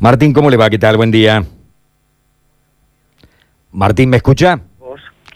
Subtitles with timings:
[0.00, 0.70] Martín, ¿cómo le va?
[0.70, 0.96] ¿Qué tal?
[0.96, 1.44] Buen día.
[3.70, 4.58] Martín, ¿me escucha?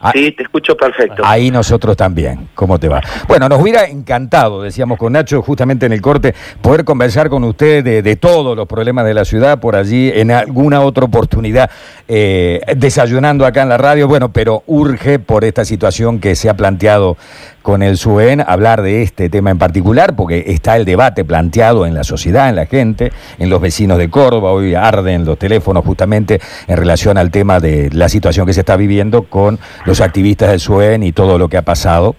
[0.01, 1.23] Ah, sí, te escucho perfecto.
[1.25, 2.49] Ahí nosotros también.
[2.55, 3.03] ¿Cómo te va?
[3.29, 8.03] Bueno, nos hubiera encantado, decíamos con Nacho, justamente en el corte, poder conversar con usted
[8.03, 11.71] de, todos los problemas de la ciudad por allí en alguna otra oportunidad,
[12.09, 14.09] eh, desayunando acá en la radio.
[14.09, 17.17] Bueno, pero urge por esta situación que se ha planteado
[17.65, 21.95] con el SUEN hablar de este tema en particular, porque está el debate planteado en
[21.95, 24.53] la sociedad, en la gente, en los vecinos de Córdoba.
[24.53, 28.77] Hoy arden los teléfonos justamente en relación al tema de la situación que se está
[28.77, 32.17] viviendo con los activistas del SUEN y todo lo que ha pasado.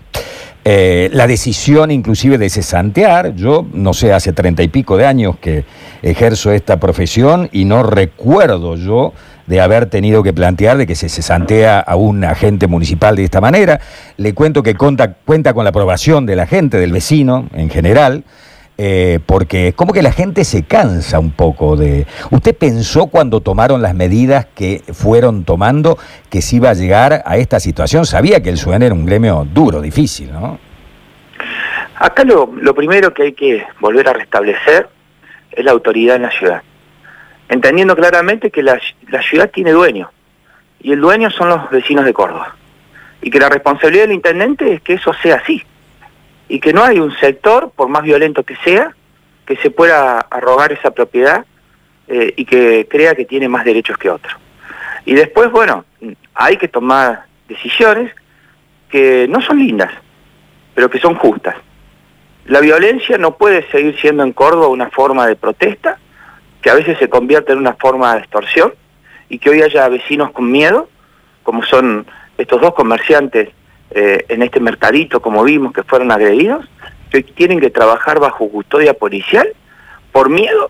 [0.67, 5.38] Eh, la decisión inclusive de cesantear, yo no sé, hace treinta y pico de años
[5.39, 5.63] que
[6.01, 9.13] ejerzo esta profesión y no recuerdo yo
[9.45, 13.41] de haber tenido que plantear de que se cesantea a un agente municipal de esta
[13.41, 13.79] manera.
[14.17, 18.23] Le cuento que cuenta, cuenta con la aprobación de la gente, del vecino en general,
[18.77, 22.05] eh, porque como que la gente se cansa un poco de...
[22.31, 25.97] ¿Usted pensó cuando tomaron las medidas que fueron tomando
[26.29, 28.05] que se iba a llegar a esta situación?
[28.05, 30.59] Sabía que el SUEN era un gremio duro, difícil, ¿no?
[31.97, 34.89] Acá lo, lo primero que hay que volver a restablecer
[35.52, 36.61] es la autoridad en la ciudad,
[37.47, 40.11] entendiendo claramente que la, la ciudad tiene dueño,
[40.81, 42.57] y el dueño son los vecinos de Córdoba,
[43.22, 45.63] y que la responsabilidad del intendente es que eso sea así
[46.47, 48.95] y que no hay un sector, por más violento que sea,
[49.45, 51.45] que se pueda arrogar esa propiedad
[52.07, 54.35] eh, y que crea que tiene más derechos que otro.
[55.05, 55.85] Y después, bueno,
[56.33, 58.11] hay que tomar decisiones
[58.89, 59.91] que no son lindas,
[60.73, 61.55] pero que son justas.
[62.45, 65.97] La violencia no puede seguir siendo en Córdoba una forma de protesta,
[66.61, 68.73] que a veces se convierte en una forma de extorsión,
[69.29, 70.89] y que hoy haya vecinos con miedo,
[71.43, 72.05] como son
[72.38, 73.49] estos dos comerciantes
[73.97, 76.65] eh, en este mercadito, como vimos, que fueron agredidos,
[77.09, 79.47] que tienen que trabajar bajo custodia policial
[80.11, 80.69] por miedo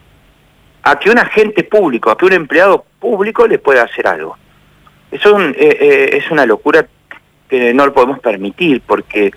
[0.84, 4.38] a que un agente público, a que un empleado público le pueda hacer algo.
[5.10, 6.86] Eso es, eh, eh, una locura
[7.50, 9.34] que no lo podemos permitir, porque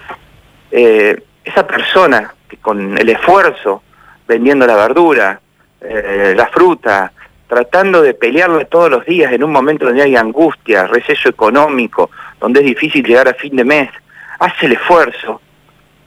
[0.70, 3.82] esa persona que con el esfuerzo,
[4.26, 5.40] vendiendo la verdura,
[5.80, 7.10] la fruta,
[7.48, 12.60] tratando de pelearle todos los días en un momento donde hay angustia, receso económico, donde
[12.60, 13.90] es difícil llegar a fin de mes,
[14.38, 15.40] hace el esfuerzo,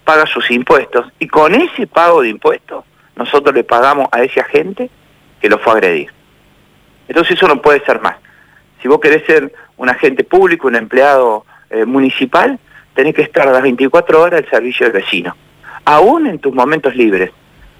[0.05, 2.85] paga sus impuestos y con ese pago de impuestos
[3.15, 4.89] nosotros le pagamos a ese agente
[5.41, 6.11] que lo fue a agredir.
[7.07, 8.15] Entonces eso no puede ser más.
[8.81, 12.59] Si vos querés ser un agente público, un empleado eh, municipal,
[12.93, 15.35] tenés que estar a las 24 horas al servicio del vecino,
[15.85, 17.31] aún en tus momentos libres,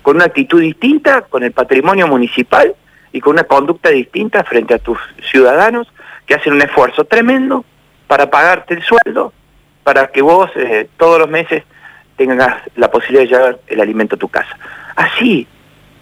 [0.01, 2.75] con una actitud distinta, con el patrimonio municipal
[3.11, 4.97] y con una conducta distinta frente a tus
[5.31, 5.87] ciudadanos
[6.25, 7.65] que hacen un esfuerzo tremendo
[8.07, 9.33] para pagarte el sueldo,
[9.83, 11.63] para que vos eh, todos los meses
[12.15, 14.57] tengas la posibilidad de llevar el alimento a tu casa.
[14.95, 15.47] Así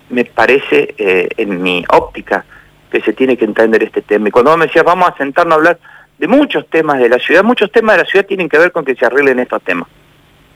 [0.10, 2.46] me parece, eh, en mi óptica,
[2.92, 4.28] que se tiene que entender este tema.
[4.28, 5.80] Y cuando vos me decías, vamos a sentarnos a hablar
[6.18, 8.84] de muchos temas de la ciudad, muchos temas de la ciudad tienen que ver con
[8.84, 9.88] que se arreglen estos temas.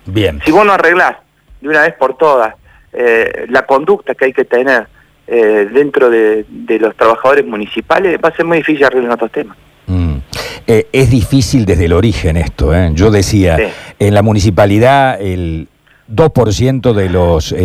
[0.05, 0.41] Bien.
[0.43, 1.17] Si vos no arreglás
[1.61, 2.55] de una vez por todas
[2.91, 4.87] eh, la conducta que hay que tener
[5.28, 6.45] eh, dentro de,
[6.79, 9.57] los trabajadores municipales, va a ser muy difícil arreglar otros temas.
[9.88, 10.16] Mm.
[10.67, 12.73] Eh, es difícil desde el origen esto.
[12.73, 12.91] ¿eh?
[12.94, 13.57] Yo decía,
[14.00, 15.67] en la municipalidad el
[16.09, 17.56] 2% de los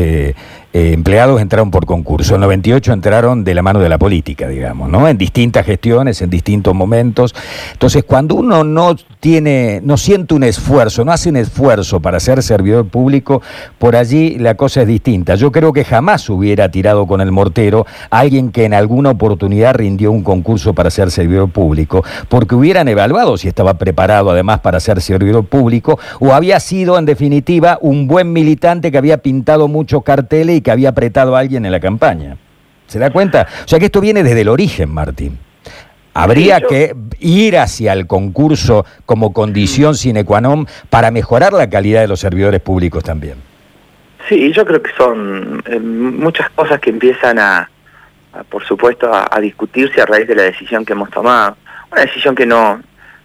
[0.72, 4.90] eh, empleados entraron por concurso, el 98 entraron de la mano de la política, digamos,
[4.90, 5.08] ¿no?
[5.08, 7.34] En distintas gestiones, en distintos momentos.
[7.72, 12.42] Entonces, cuando uno no tiene, no siente un esfuerzo, no hace un esfuerzo para ser
[12.42, 13.40] servidor público,
[13.78, 15.36] por allí la cosa es distinta.
[15.36, 19.74] Yo creo que jamás hubiera tirado con el mortero a alguien que en alguna oportunidad
[19.74, 24.80] rindió un concurso para ser servidor público, porque hubieran evaluado si estaba preparado además para
[24.80, 30.02] ser servidor público o había sido en definitiva un buen militante que había pintado muchos
[30.02, 32.36] carteles que había apretado a alguien en la campaña.
[32.86, 33.46] ¿Se da cuenta?
[33.64, 35.38] O sea que esto viene desde el origen, Martín.
[36.14, 42.00] Habría que ir hacia el concurso como condición sine qua non para mejorar la calidad
[42.00, 43.38] de los servidores públicos también.
[44.28, 47.70] Sí, yo creo que son eh, muchas cosas que empiezan a,
[48.48, 51.56] por supuesto, a, discutirse a raíz de la decisión que hemos tomado.
[51.92, 52.82] Una decisión que no,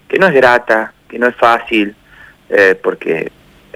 [0.08, 1.96] que no es grata, que no es fácil,
[2.50, 3.32] eh, porque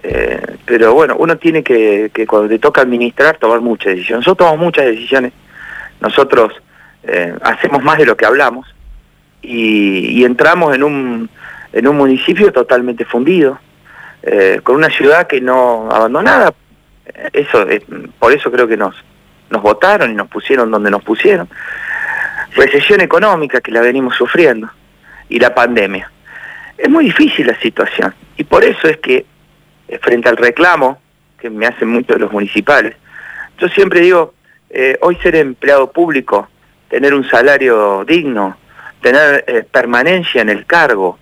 [0.09, 4.25] eh, pero bueno, uno tiene que, cuando te toca administrar, tomar muchas decisiones.
[4.25, 5.33] Nosotros tomamos muchas decisiones,
[5.99, 6.53] nosotros
[7.03, 8.73] eh, hacemos más de lo que hablamos
[9.41, 11.29] y, entramos en un,
[11.73, 13.59] en un municipio totalmente fundido,
[14.23, 16.53] eh, con una ciudad que no abandonada.
[17.33, 17.65] Eso,
[18.17, 18.95] por eso creo que nos,
[19.49, 21.49] nos votaron y nos pusieron donde nos pusieron.
[22.55, 24.69] Recesión económica que la venimos sufriendo
[25.27, 26.09] y la pandemia.
[26.77, 29.25] Es muy difícil la situación y por eso es que
[29.87, 30.99] eh, frente al reclamo
[31.39, 32.95] que me hacen muchos los municipales.
[33.59, 34.33] Yo siempre digo,
[34.69, 36.49] eh, hoy ser empleado público
[36.89, 38.57] tener un salario digno,
[39.01, 41.19] tener eh, permanencia en el cargo.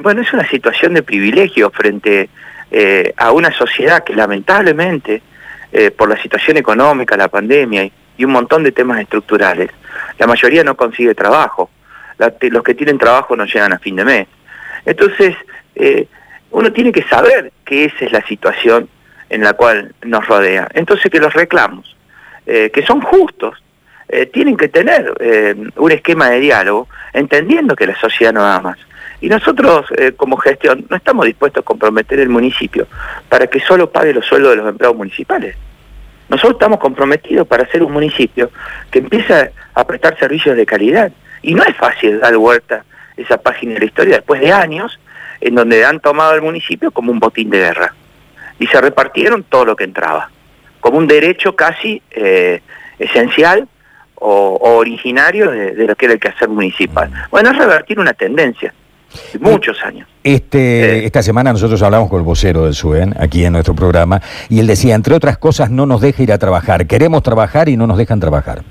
[0.00, 2.30] Bueno, es una situación de privilegio frente
[3.18, 5.20] a una sociedad que lamentablemente,
[5.98, 9.68] por la situación económica, la pandemia y, un montón de temas estructurales,
[10.18, 11.68] la mayoría no consigue trabajo.
[12.40, 14.28] los que tienen trabajo no llegan a fin de mes.
[14.86, 15.36] Entonces,
[16.50, 18.88] uno tiene que saber que esa es la situación
[19.28, 20.68] en la cual nos rodea.
[20.74, 21.96] Entonces, que los reclamos,
[22.44, 23.62] que son justos,
[24.12, 28.60] eh, tienen que tener eh, un esquema de diálogo, entendiendo que la sociedad no da
[28.60, 28.76] más.
[29.20, 32.88] Y nosotros, eh, como gestión, no estamos dispuestos a comprometer el municipio
[33.28, 35.54] para que solo pague los sueldos de los empleados municipales.
[36.28, 38.50] Nosotros estamos comprometidos para ser un municipio
[38.90, 41.12] que empiece a prestar servicios de calidad.
[41.42, 42.84] Y no es fácil dar vuelta
[43.16, 44.98] esa página de la historia después de años
[45.40, 47.94] en donde han tomado el municipio como un botín de guerra.
[48.58, 50.30] Y se repartieron todo lo que entraba,
[50.80, 52.02] como un derecho casi
[52.98, 53.66] esencial
[54.20, 57.10] o, originario de, lo que era el quehacer municipal.
[57.30, 58.72] Bueno, es revertir una tendencia
[59.32, 60.06] de muchos años.
[60.22, 61.04] Este, eh.
[61.06, 64.66] esta semana nosotros hablamos con el vocero del SUEN, aquí en nuestro programa, y él
[64.66, 66.86] decía, entre otras cosas, no nos deja ir a trabajar.
[66.86, 68.62] Queremos trabajar y no nos dejan trabajar.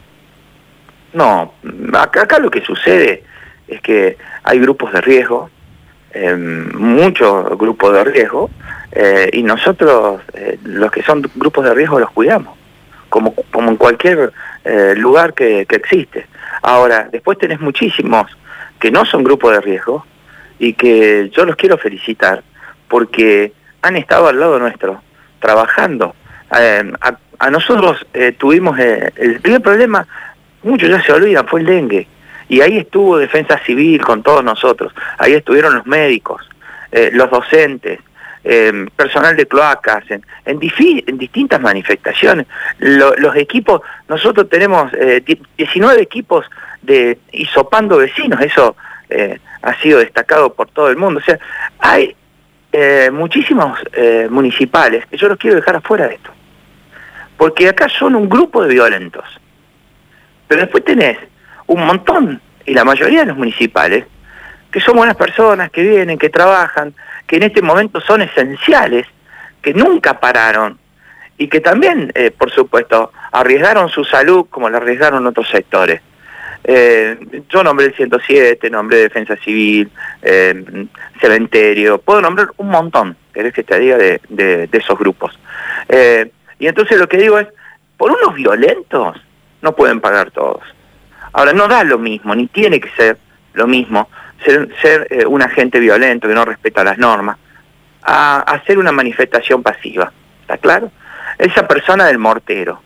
[1.14, 1.54] No,
[1.94, 3.24] acá, acá lo que sucede
[3.68, 5.50] es que hay grupos de riesgo,
[6.12, 8.50] em, muchos grupos de riesgo,
[8.92, 12.60] eh, y nosotros, eh, los que son grupos de riesgo, los cuidamos
[13.10, 14.32] como, como en cualquier
[14.64, 16.28] eh, lugar que, existe.
[16.62, 18.26] Ahora, después tenés muchísimos
[18.80, 20.06] que no son grupos de riesgo
[20.58, 22.44] y que yo los quiero felicitar
[22.88, 25.02] porque han estado al lado nuestro,
[25.40, 26.16] trabajando.
[26.58, 26.92] Eh,
[27.40, 30.06] a, nosotros eh, tuvimos el primer problema,
[30.64, 32.08] muchos ya se olvidan, fue el dengue.
[32.50, 36.42] Y ahí estuvo Defensa Civil con todos nosotros, ahí estuvieron los médicos,
[37.14, 38.00] los docentes,
[38.42, 42.48] eh, personal de cloacas, en, distintas manifestaciones.
[42.80, 44.90] los equipos, nosotros tenemos
[45.58, 46.46] 19 eh, equipos
[46.82, 48.78] de isopando vecinos, eso
[49.10, 51.20] eh, ha sido destacado por todo el mundo.
[51.20, 51.38] O sea,
[51.80, 52.16] hay
[53.12, 53.78] muchísimos
[54.30, 56.32] municipales que yo los quiero dejar afuera de esto,
[57.36, 59.26] porque acá son un grupo de violentos.
[60.48, 61.18] Pero después tenés
[61.70, 64.06] un montón, y la mayoría de los municipales,
[64.72, 66.96] que son buenas personas, que vienen, que trabajan,
[67.28, 69.06] que en este momento son esenciales,
[69.62, 70.80] que nunca pararon
[71.38, 76.02] y que también, eh, por supuesto, arriesgaron su salud como la arriesgaron otros sectores.
[76.64, 77.18] Eh,
[77.50, 79.92] yo nombré el 107, nombré Defensa Civil,
[80.24, 80.88] eh,
[81.22, 85.38] Cementerio, puedo nombrar un montón, querés que te diga, de, de esos grupos.
[86.60, 87.48] y entonces lo que digo es,
[87.96, 89.18] por unos violentos
[89.62, 90.64] no pueden pagar todos.
[91.34, 93.18] Ahora, no da lo mismo, ni tiene que ser
[93.54, 94.10] lo mismo
[94.44, 97.38] ser, eh, un agente violento que no respeta las normas,
[98.02, 100.12] a, hacer una manifestación pasiva.
[100.42, 100.92] ¿Está claro?
[101.38, 102.82] Esa persona del mortero.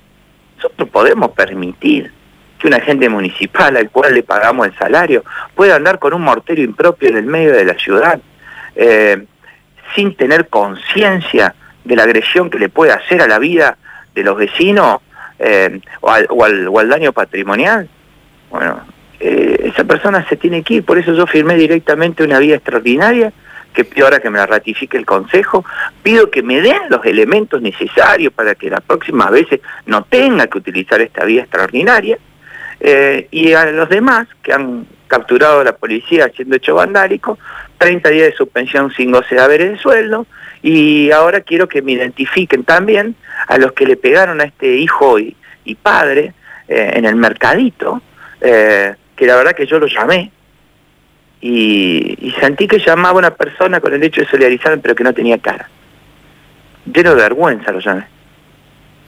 [0.58, 2.12] Nosotros podemos permitir
[2.60, 5.24] que un agente municipal al cual le pagamos el salario
[5.56, 8.20] pueda andar con un mortero impropio en el medio de la ciudad
[8.76, 9.26] eh,
[9.96, 13.78] sin tener conciencia de la agresión que le puede hacer a la vida
[14.16, 15.02] de los vecinos
[15.40, 17.90] eh, o, al, o al daño patrimonial.
[18.54, 18.82] Bueno,
[19.20, 23.34] eh, esa persona se tiene que ir, por eso yo firmé directamente una vía extraordinaria,
[23.74, 25.66] que ahora que me la ratifique el Consejo,
[26.04, 30.60] pido que me den los elementos necesarios para que las próximas veces no tenga que
[30.60, 32.20] utilizar esta vía extraordinaria,
[32.80, 37.40] eh, y a los demás que han capturado a la policía siendo hecho vandálico,
[37.80, 40.28] 30 días de suspensión sin goce de haber de sueldo,
[40.62, 43.16] y ahora quiero que me identifiquen también
[43.48, 45.36] a los que le pegaron a este hijo y,
[45.82, 46.34] padre
[46.68, 48.00] eh, en el mercadito,
[48.44, 50.32] que la verdad que yo lo llamé
[51.42, 55.14] y, sentí que llamaba a una persona con el hecho de solidarizarme pero que no
[55.14, 55.70] tenía cara.
[56.86, 58.06] Lleno de vergüenza lo llamé.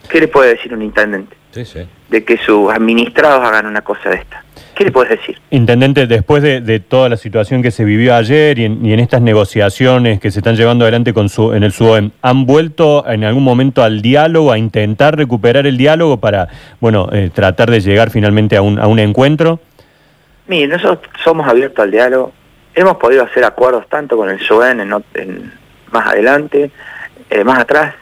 [0.10, 1.36] ¿Qué le puede decir un intendente?
[1.52, 1.88] Sí, sí.
[2.10, 4.44] De que sus administrados hagan una cosa de esta.
[4.76, 5.40] ¿Qué le puedes decir?
[5.52, 10.32] Intendente, después de, toda la situación que se vivió ayer y en, estas negociaciones que
[10.32, 14.02] se están llevando adelante con su, en el SUOEM, ¿han vuelto en algún momento al
[14.02, 16.50] diálogo, a intentar recuperar el diálogo para,
[16.82, 19.62] bueno, eh, tratar de llegar finalmente a un, a un encuentro?
[20.48, 22.34] Mire, nosotros somos abiertos al diálogo,
[22.76, 25.52] hemos podido hacer acuerdos tanto con el SOEN en,
[25.92, 26.70] más adelante,
[27.30, 27.96] eh, más atrás,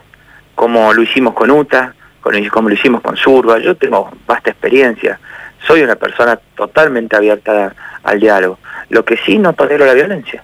[0.54, 5.18] como lo hicimos con UTA, como lo hicimos con Surba, yo tengo vasta experiencia,
[5.66, 8.58] soy una persona totalmente abierta al diálogo.
[8.88, 10.42] Lo que sí no tolero la violencia.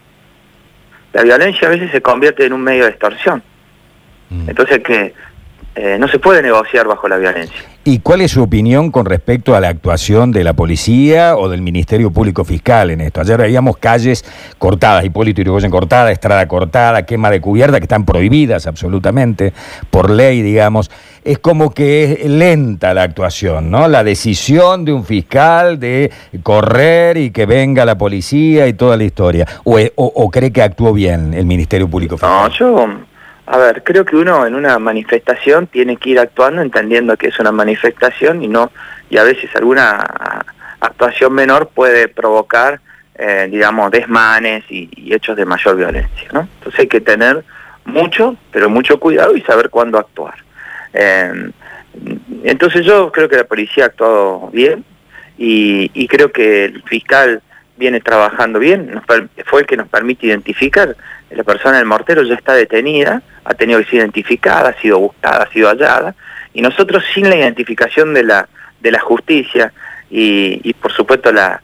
[1.12, 3.43] La violencia a veces se convierte en un medio de extorsión.
[4.31, 4.49] Mm.
[4.49, 5.14] Entonces que
[5.75, 7.71] eh, no se puede negociar bajo la violencia.
[7.83, 11.62] ¿Y cuál es su opinión con respecto a la actuación de la policía o del
[11.62, 13.23] Ministerio Público Fiscal en esto?
[13.23, 14.23] Ayer veíamos calles
[14.59, 19.55] cortadas, Hipólito Yrigoyen cortada, Estrada cortada, quema de cubierta, que están prohibidas absolutamente
[19.91, 20.91] por ley, digamos.
[21.25, 23.89] Es como que es lenta la actuación, ¿no?
[23.89, 26.11] La decisión de un fiscal de
[26.43, 29.47] correr y que venga la policía y toda la historia.
[29.65, 32.31] ¿O, o cree que actuó bien el Ministerio Público Fiscal?
[32.31, 33.10] No, yo
[33.50, 37.38] a ver, creo que uno en una manifestación tiene que ir actuando entendiendo que es
[37.40, 38.71] una manifestación y no
[39.11, 40.45] y a veces alguna
[40.78, 42.80] actuación menor puede provocar,
[43.16, 46.49] eh, digamos, desmanes y, hechos de mayor violencia, ¿no?
[46.59, 47.45] Entonces hay que tener
[47.85, 50.37] mucho, pero mucho cuidado y saber cuándo actuar.
[50.92, 51.50] Eh,
[52.45, 54.85] entonces yo creo que la policía ha actuado bien
[55.37, 57.42] y creo que el fiscal
[57.80, 59.02] viene trabajando bien,
[59.46, 60.94] fue el que nos permite identificar,
[61.30, 65.44] la persona del mortero ya está detenida, ha tenido que ser identificada, ha sido buscada,
[65.44, 66.14] ha sido hallada,
[66.52, 68.49] y nosotros sin la identificación de la,
[68.80, 69.72] de la justicia
[70.10, 71.60] y, por supuesto las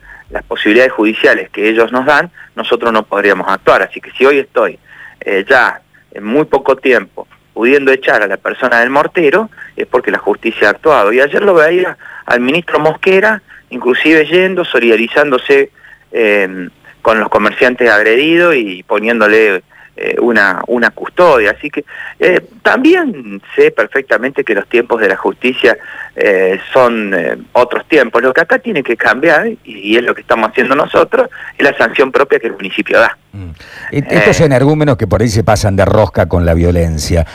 [0.48, 3.82] posibilidades judiciales que ellos nos dan, nosotros no podríamos actuar.
[3.82, 4.78] Así que si hoy estoy
[5.20, 5.80] eh, ya
[6.12, 10.68] en muy poco tiempo pudiendo echar a la persona del mortero, es porque la justicia
[10.68, 11.12] ha actuado.
[11.12, 15.70] Y ayer lo veía al ministro Mosquera, inclusive yendo, solidarizándose
[16.16, 16.68] eh,
[17.02, 19.62] con los comerciantes agredidos y poniéndole
[19.98, 21.52] eh, una, una custodia.
[21.52, 21.82] Así que
[22.18, 25.78] eh, también sé perfectamente que los tiempos de la justicia
[26.14, 27.14] eh, son
[27.52, 28.22] otros tiempos.
[28.22, 31.74] Lo que acá tiene que cambiar, y, es lo que estamos haciendo nosotros, es la
[31.78, 33.16] sanción propia que el municipio da.
[33.32, 33.50] Mm.
[33.90, 37.26] Estos energúmenos que por ahí se pasan de rosca con la violencia,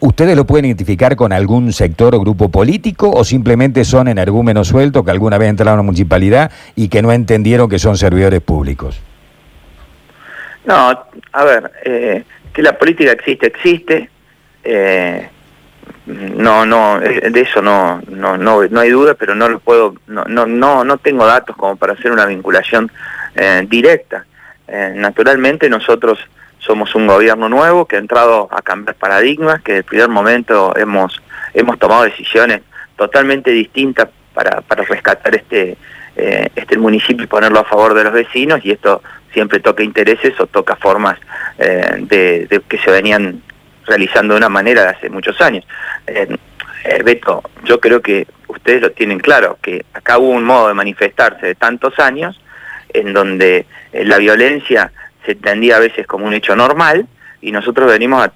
[0.00, 5.02] ¿ustedes lo pueden identificar con algún sector o grupo político o simplemente son energúmenos sueltos
[5.02, 9.00] que alguna vez entraron a una municipalidad y que no entendieron que son servidores públicos?
[10.66, 14.10] No, a ver, eh, que la política existe, existe.
[14.64, 15.28] Eh,
[16.06, 19.94] no, no, eh, de eso no, no, no, no hay duda, pero no lo puedo,
[20.08, 22.90] no, no, no, no tengo datos como para hacer una vinculación
[23.66, 24.24] directa.
[24.94, 26.18] naturalmente nosotros
[26.58, 30.74] somos un gobierno nuevo que ha entrado a cambiar paradigmas, que desde el primer momento
[30.74, 31.20] hemos,
[31.52, 32.62] hemos tomado decisiones
[32.96, 35.76] totalmente distintas para, para rescatar este,
[36.16, 39.02] este municipio y ponerlo a favor de los vecinos y esto
[39.36, 41.18] siempre toca intereses o toca formas
[41.58, 43.42] eh, de, que se venían
[43.84, 45.62] realizando de una manera de hace muchos años.
[46.06, 46.34] Eh,
[46.84, 50.74] eh, Beto, yo creo que ustedes lo tienen claro, que acá hubo un modo de
[50.74, 52.40] manifestarse de tantos años
[52.94, 54.90] en donde la violencia
[55.26, 57.06] se entendía a veces como un hecho normal
[57.42, 58.26] y nosotros venimos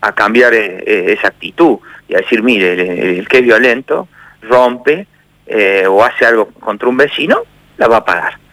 [0.00, 4.06] a, cambiar esa actitud y a decir, mire, el, que es violento
[4.42, 5.08] rompe
[5.88, 7.42] o hace algo contra un vecino,
[7.78, 8.45] la va a pagar.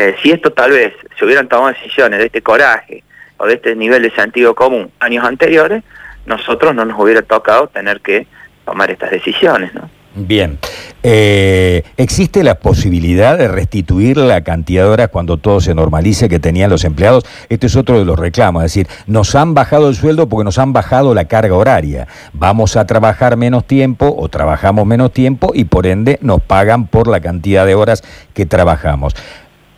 [0.00, 3.04] Eh, si esto tal vez se hubieran tomado decisiones de este coraje
[3.36, 5.84] o de este nivel de sentido común años anteriores,
[6.24, 8.26] nosotros no nos hubiera tocado tener que
[8.64, 9.90] tomar estas decisiones, ¿no?
[10.14, 10.58] Bien.
[11.02, 16.38] Eh, ¿Existe la posibilidad de restituir la cantidad de horas cuando todo se normalice que
[16.38, 17.24] tenían los empleados?
[17.50, 20.58] Este es otro de los reclamos, es decir, nos han bajado el sueldo porque nos
[20.58, 22.08] han bajado la carga horaria.
[22.32, 27.06] Vamos a trabajar menos tiempo o trabajamos menos tiempo y por ende nos pagan por
[27.06, 28.02] la cantidad de horas
[28.32, 29.14] que trabajamos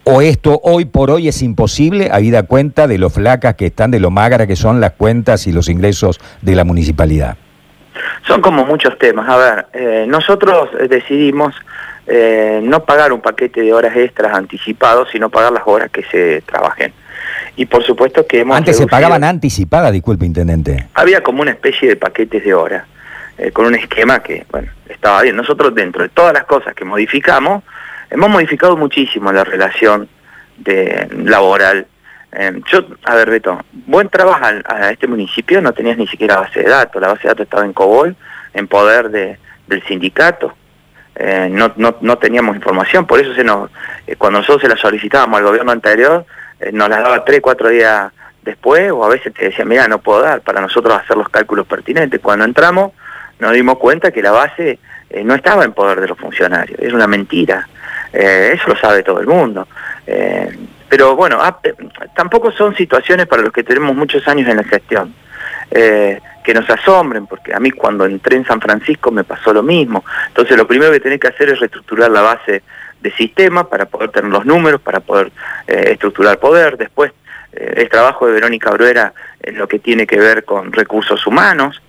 [0.04, 4.00] o esto hoy por hoy es imposible, habida cuenta de lo flacas que están, de
[4.00, 7.36] lo magra que son las cuentas y los ingresos de la municipalidad?
[8.26, 9.28] Son como muchos temas.
[9.28, 11.54] A ver, eh, nosotros decidimos
[12.06, 16.42] eh, no pagar un paquete de horas extras anticipados, sino pagar las horas que se
[16.42, 16.92] trabajen.
[17.56, 18.56] Y por supuesto que hemos...
[18.56, 20.88] Antes se pagaban anticipadas, disculpe, Intendente.
[20.94, 22.86] Había como una especie de paquetes de horas,
[23.38, 25.36] eh, con un esquema que, bueno, estaba bien.
[25.36, 27.62] Nosotros dentro de todas las cosas que modificamos,
[28.12, 30.08] hemos modificado muchísimo la relación
[31.24, 31.86] laboral.
[32.32, 36.62] Eh, yo, a ver, Beto, buen trabajo a, este municipio no tenías ni siquiera base
[36.62, 38.16] de datos, la base de datos estaba en COBOL,
[38.54, 40.54] en poder de, del sindicato.
[41.14, 43.32] Eh, no, teníamos información, por eso
[44.06, 46.24] eh, cuando nosotros se la solicitábamos al gobierno anterior,
[46.72, 50.22] nos la daba tres, cuatro días después, o a veces te decía, mira, no puedo
[50.22, 52.20] dar para nosotros hacer los cálculos pertinentes.
[52.20, 52.92] Cuando entramos,
[53.40, 54.78] nos dimos cuenta que la base
[55.24, 57.68] no estaba en poder de los funcionarios, era una mentira.
[58.12, 59.66] Eh, eso lo sabe todo el mundo.
[60.06, 60.54] Eh,
[60.88, 61.74] pero bueno, ah, eh,
[62.14, 65.14] tampoco son situaciones para los que tenemos muchos años en la gestión.
[66.44, 70.04] que nos asombren, porque a mí cuando entré en San Francisco me pasó lo mismo.
[70.26, 72.62] Entonces lo primero que tenés que hacer es reestructurar la base
[73.00, 75.30] de sistema para poder tener los números, para poder
[75.68, 76.76] estructurar poder.
[76.76, 77.12] Después
[77.52, 81.80] el trabajo de Verónica Bruera en lo que tiene que ver con recursos humanos.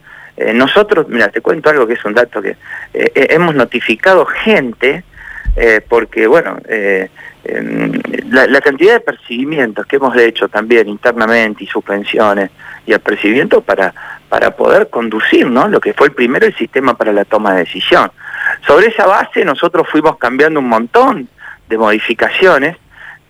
[0.54, 2.56] nosotros, mira, te cuento algo que es un dato que
[2.94, 5.04] hemos notificado gente
[5.56, 7.10] eh, porque bueno, eh,
[7.44, 7.92] em,
[8.32, 12.50] la, cantidad de percibimientos que hemos hecho también internamente y suspensiones
[12.86, 13.94] y apercibimientos para,
[14.30, 15.68] para poder conducir, ¿no?
[15.68, 18.12] Lo que fue el primero, el sistema para la toma de decisión.
[18.66, 21.30] Sobre esa base nosotros fuimos cambiando un montón
[21.70, 22.78] de modificaciones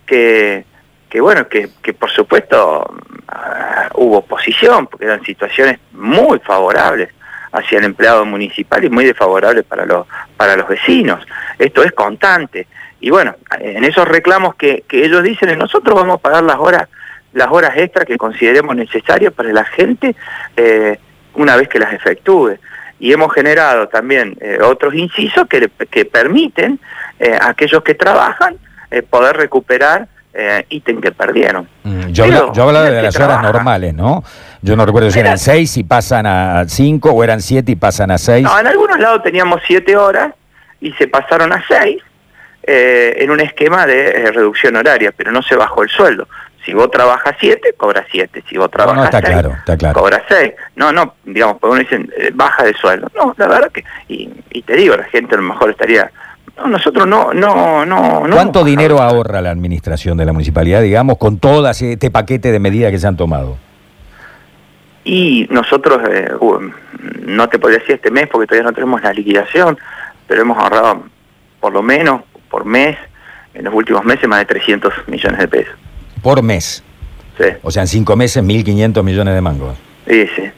[0.06, 0.66] que,
[1.10, 2.86] que bueno, que, que por supuesto
[3.28, 7.10] ah, hubo oposición, porque eran situaciones muy favorables
[7.54, 10.06] hacia el empleado municipal y muy desfavorables para los,
[10.36, 11.26] para los vecinos.
[11.58, 12.68] Esto es constante.
[13.00, 16.90] Y bueno, en esos reclamos que, que ellos dicen, nosotros vamos a pagar las horas
[17.34, 20.16] las horas extras que consideremos necesarias para la gente
[20.56, 20.98] eh,
[21.34, 22.58] una vez que las efectúe.
[23.00, 26.80] Y hemos generado también eh, otros incisos que, que permiten
[27.20, 28.58] eh, a aquellos que trabajan
[29.10, 30.08] poder recuperar
[30.70, 31.68] ítem que perdieron.
[31.82, 34.24] Mm, yo, hablaba de las horas normales, ¿no?
[34.64, 38.12] Yo no recuerdo si eran seis y pasan a cinco o eran siete y pasan
[38.12, 38.44] a seis.
[38.44, 40.34] No, en algunos lados teníamos siete horas
[40.80, 42.02] y se pasaron a seis
[42.66, 46.28] en un esquema de reducción horaria, pero no se bajó el sueldo.
[46.66, 48.44] Si vos trabajas 7, cobras 7.
[48.48, 50.00] Si vos trabajas 6, claro, claro.
[50.00, 50.54] cobras 6.
[50.78, 53.12] No, no, digamos, porque uno dice, eh, baja de sueldo.
[53.16, 56.10] No, la verdad que, y, y, te digo, la gente a lo mejor estaría...
[56.56, 58.24] No, nosotros no, no, no...
[58.32, 62.92] ¿Cuánto dinero ahorra la administración de la municipalidad, digamos, con todo este paquete de medidas
[62.92, 63.58] que se han tomado?
[65.04, 66.32] Y nosotros, eh,
[67.22, 69.78] no te podría decir este mes porque todavía no tenemos la liquidación,
[70.28, 71.04] pero hemos ahorrado
[71.60, 72.98] por lo menos por mes,
[73.54, 75.76] en los últimos meses, más de 300 millones de pesos
[76.24, 76.84] por mes.
[77.38, 77.46] Sí.
[77.62, 79.78] O sea, en cinco meses, 1.500 millones de mangos.
[80.08, 80.50] Sí, sí.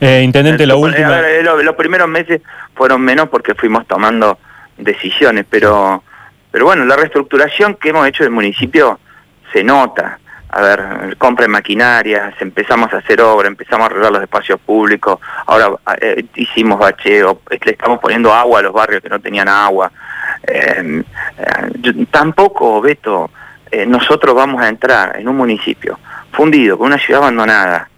[0.00, 1.20] Eh, intendente, la última...
[1.20, 2.42] Eh, los primeros meses
[2.74, 4.38] fueron menos porque fuimos tomando
[4.76, 6.02] decisiones, pero,
[6.50, 8.98] pero bueno, la reestructuración que hemos hecho del municipio
[9.52, 10.18] se nota.
[10.54, 15.70] A ver, compra maquinarias, empezamos a hacer obra, empezamos a arreglar los espacios públicos, ahora
[15.98, 19.90] eh, hicimos bacheo, le estamos poniendo agua a los barrios que no tenían agua.
[22.10, 23.30] tampoco, Beto,
[23.70, 25.98] eh, nosotros vamos a entrar en un municipio
[26.32, 27.88] fundido, con una ciudad abandonada.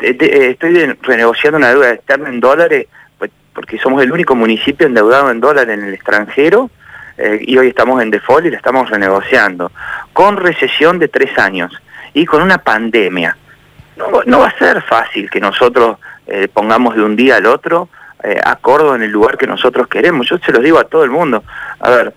[0.00, 5.30] Eh, estoy renegociando una deuda externa en dólares, pues, porque somos el único municipio endeudado
[5.30, 6.68] en dólares en el extranjero,
[7.16, 9.70] eh, y hoy estamos en default y la estamos renegociando,
[10.12, 11.72] con recesión de tres años
[12.14, 13.36] y con una pandemia.
[13.96, 15.98] No, va a ser fácil que nosotros
[16.52, 17.88] pongamos de un día al otro
[18.44, 20.28] acuerdo en el lugar que nosotros queremos.
[20.28, 21.44] Yo se lo digo a todo el mundo.
[21.78, 22.14] A ver,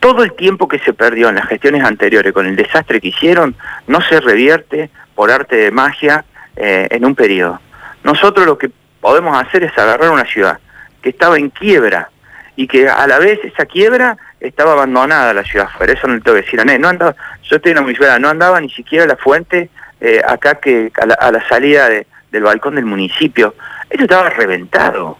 [0.00, 3.56] todo el tiempo que se perdió en las gestiones anteriores con el desastre que hicieron
[3.86, 6.24] no se revierte por arte de magia
[6.56, 7.60] eh, en un periodo.
[8.04, 10.58] Nosotros lo que podemos hacer es agarrar una ciudad
[11.02, 12.10] que estaba en quiebra
[12.56, 15.92] y que a la vez esa quiebra estaba abandonada la ciudad afuera.
[15.92, 16.64] Eso no le tengo que decir a.
[16.64, 19.70] No andaba, yo estoy en la municipalidad, no andaba ni siquiera la fuente
[20.00, 23.54] eh, acá que a la, salida del balcón del municipio.
[23.90, 25.18] Esto estaba reventado.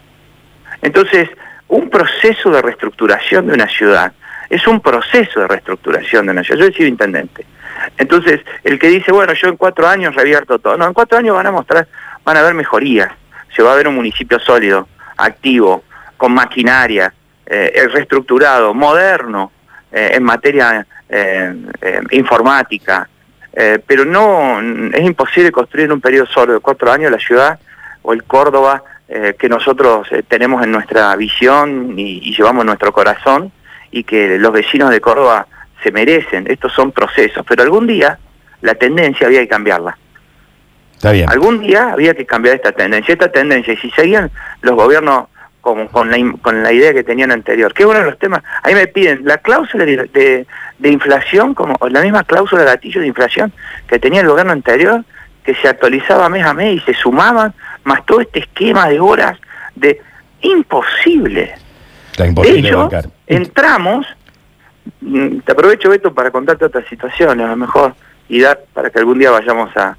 [0.81, 1.29] Entonces,
[1.67, 4.13] un proceso de reestructuración de una ciudad
[4.49, 6.61] es un proceso de reestructuración de una ciudad.
[6.61, 7.45] Yo he sido intendente.
[7.97, 10.77] Entonces, el que dice, bueno, yo en cuatro años revierto todo.
[10.77, 11.87] No, en cuatro años van a mostrar,
[12.23, 13.11] van a haber mejorías.
[13.55, 15.83] Se va a ver un municipio sólido, activo,
[16.17, 17.13] con maquinaria,
[17.49, 19.51] eh, reestructurado, moderno,
[19.91, 21.53] eh, en materia eh,
[22.11, 23.09] informática.
[23.87, 24.61] pero no,
[24.93, 27.59] es imposible construir en un periodo solo de cuatro años la ciudad
[28.03, 28.83] o el Córdoba
[29.39, 33.51] que nosotros tenemos en nuestra visión y, y llevamos en nuestro corazón
[33.91, 35.47] y que los vecinos de Córdoba
[35.83, 36.45] se merecen.
[36.47, 38.19] Estos son procesos, pero algún día
[38.61, 39.97] la tendencia había que cambiarla.
[40.93, 41.29] Está bien.
[41.29, 43.13] Algún día había que cambiar esta tendencia.
[43.13, 44.29] Esta tendencia, si seguían
[44.61, 45.27] los gobiernos
[45.61, 48.73] con, con, la, con la idea que tenían anterior, que uno de los temas, ahí
[48.73, 50.45] me piden la cláusula de,
[50.77, 53.51] de, inflación, como la misma cláusula de gatillo de inflación
[53.87, 55.03] que tenía el gobierno anterior,
[55.43, 59.37] que se actualizaba mes a mes y se sumaban, más todo este esquema de horas
[59.75, 60.01] de
[60.41, 61.55] imposible.
[62.17, 62.89] De hecho,
[63.27, 64.05] entramos,
[65.01, 67.95] mm, te aprovecho esto para contarte otra situación, a lo mejor,
[68.27, 69.97] y dar para que algún día vayamos a,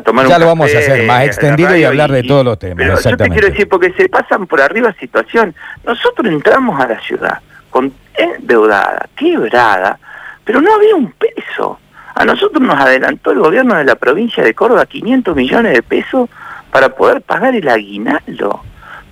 [0.00, 2.76] tomar un Ya lo vamos a hacer más extendido y hablar de todos los temas.
[2.76, 5.54] Pero yo te quiero decir, porque se pasan por arriba situación.
[5.84, 9.98] Nosotros entramos a la ciudad con endeudada, quebrada,
[10.44, 11.78] pero no había un peso.
[12.14, 16.28] A nosotros nos adelantó el gobierno de la provincia de Córdoba 500 millones de pesos
[16.70, 18.62] para poder pagar el aguinaldo.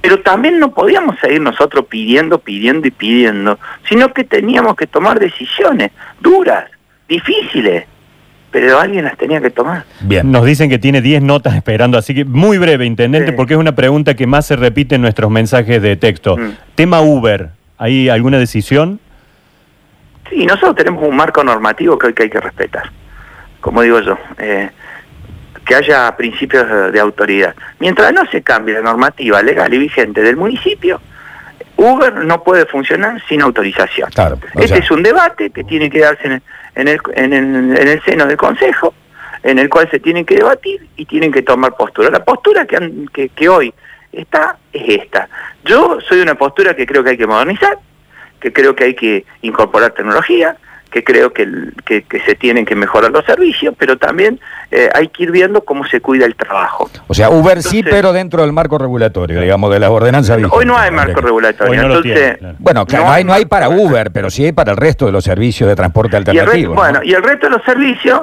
[0.00, 5.18] Pero también no podíamos seguir nosotros pidiendo, pidiendo y pidiendo, sino que teníamos que tomar
[5.18, 6.70] decisiones duras,
[7.08, 7.86] difíciles,
[8.50, 9.84] pero alguien las tenía que tomar.
[10.00, 13.60] Bien, nos dicen que tiene 10 notas esperando, así que muy breve, intendente, porque es
[13.60, 16.36] una pregunta que más se repite en nuestros mensajes de texto.
[16.36, 16.52] Mm.
[16.74, 19.00] Tema Uber, ¿hay alguna decisión?
[20.30, 22.90] Sí, nosotros tenemos un marco normativo que, que hay que respetar,
[23.60, 24.18] como digo yo.
[24.38, 24.70] Eh,
[25.68, 27.54] que haya principios de, autoridad.
[27.78, 30.98] Mientras no se cambie la normativa legal y vigente del municipio,
[31.78, 34.10] Uber no puede funcionar sin autorización.
[34.64, 36.42] este es un debate que tiene que darse en el,
[37.14, 38.92] en el, en el, seno del Consejo.
[39.44, 42.10] en el cual se tienen que debatir y tienen que tomar postura.
[42.10, 43.72] La postura que, han- que, que hoy
[44.12, 45.28] está es esta.
[45.64, 47.78] Yo soy de una postura que creo que hay que modernizar,
[48.40, 50.56] que creo que hay que incorporar tecnología,
[50.90, 51.46] que creo que,
[51.84, 55.60] que, que se tienen que mejorar los servicios, pero también eh, hay que ir viendo
[55.62, 56.90] cómo se cuida el trabajo.
[57.06, 60.66] O sea, Uber sí, pero dentro del marco regulatorio, digamos, de las ordenanzas Hoy vigentes.
[60.66, 62.14] no hay marco regulatorio, Hoy no lo entonces...
[62.14, 62.56] tiene, claro.
[62.58, 64.76] Bueno, claro, No no, hay hay, no hay para Uber, pero sí hay para el
[64.78, 66.52] resto de los servicios de transporte Y alternativo.
[66.52, 66.74] resto, ¿no?
[66.74, 68.20] bueno, y el resto de los servicios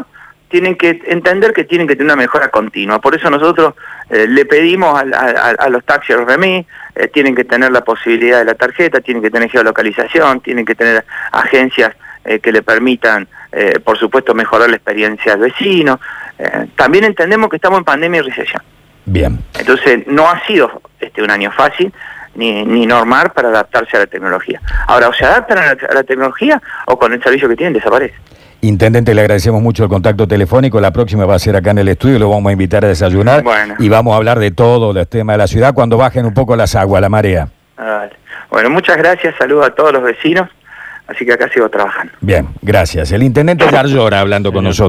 [0.49, 2.99] tienen que entender que tienen que tener una mejora continua.
[2.99, 3.73] Por eso nosotros
[4.09, 8.37] eh, le pedimos a, a- a los taxis RMI, eh, tienen que tener la posibilidad
[8.39, 11.91] de la tarjeta, tienen que tener geolocalización, tienen que tener agencias
[12.25, 15.99] eh, que le permitan, eh, por supuesto, mejorar la experiencia del vecino.
[16.37, 18.61] Eh, también entendemos que estamos en pandemia y recesión.
[19.05, 19.39] Bien.
[19.57, 21.93] Entonces, no ha sido este un año fácil
[22.33, 24.59] ni, ni normal para adaptarse a la tecnología.
[24.87, 27.73] Ahora, o se adaptan a la, a la tecnología o con el servicio que tienen
[27.73, 28.15] desaparece.
[28.61, 30.81] Intendente, le agradecemos mucho el contacto telefónico.
[30.81, 33.43] La próxima va a ser acá en el estudio, lo vamos a invitar a desayunar
[33.43, 33.75] Bueno.
[33.77, 36.55] y vamos a hablar de todo los temas de la ciudad cuando bajen un poco
[36.55, 37.47] las aguas, la marea.
[38.49, 40.49] Bueno, muchas gracias, saludos a todos los vecinos,
[41.07, 42.13] así que acá sigo trabajando.
[42.21, 43.11] Bien, gracias.
[43.11, 44.85] El intendente Yarlora hablando con nosotros.